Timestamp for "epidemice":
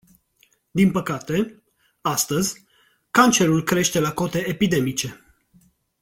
4.47-5.25